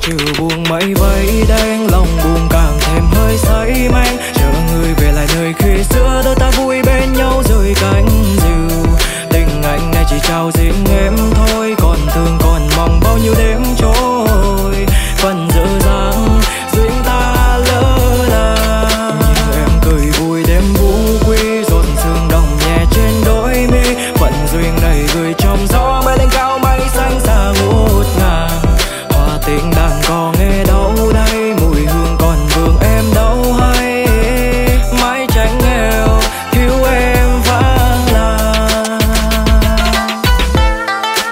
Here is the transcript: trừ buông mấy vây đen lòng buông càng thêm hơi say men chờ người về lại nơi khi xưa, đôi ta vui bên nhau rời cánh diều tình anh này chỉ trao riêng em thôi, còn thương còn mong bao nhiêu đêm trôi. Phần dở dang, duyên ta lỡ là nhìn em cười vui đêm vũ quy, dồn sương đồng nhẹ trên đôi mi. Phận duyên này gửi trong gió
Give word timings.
trừ 0.00 0.16
buông 0.38 0.64
mấy 0.68 0.94
vây 0.94 1.44
đen 1.48 1.86
lòng 1.90 2.06
buông 2.24 2.48
càng 2.50 2.78
thêm 2.80 3.04
hơi 3.12 3.38
say 3.38 3.88
men 3.92 4.16
chờ 4.34 4.52
người 4.72 4.94
về 4.94 5.12
lại 5.12 5.26
nơi 5.34 5.52
khi 5.58 5.84
xưa, 5.90 6.22
đôi 6.24 6.34
ta 6.34 6.50
vui 6.50 6.82
bên 6.82 7.12
nhau 7.12 7.42
rời 7.48 7.74
cánh 7.80 8.06
diều 8.36 8.86
tình 9.30 9.62
anh 9.62 9.90
này 9.90 10.04
chỉ 10.10 10.16
trao 10.28 10.50
riêng 10.54 10.84
em 11.04 11.16
thôi, 11.34 11.74
còn 11.78 11.98
thương 12.14 12.38
còn 12.40 12.68
mong 12.76 13.00
bao 13.04 13.18
nhiêu 13.18 13.34
đêm 13.38 13.62
trôi. 13.78 14.86
Phần 15.16 15.48
dở 15.54 15.66
dang, 15.80 16.40
duyên 16.72 16.92
ta 17.04 17.58
lỡ 17.66 17.98
là 18.28 18.56
nhìn 19.20 19.60
em 19.60 19.70
cười 19.82 20.10
vui 20.10 20.44
đêm 20.46 20.62
vũ 20.74 20.92
quy, 21.26 21.64
dồn 21.68 21.84
sương 22.02 22.28
đồng 22.30 22.56
nhẹ 22.58 22.84
trên 22.90 23.12
đôi 23.24 23.54
mi. 23.72 23.94
Phận 24.14 24.32
duyên 24.52 24.72
này 24.82 25.04
gửi 25.14 25.34
trong 25.38 25.66
gió 25.68 25.79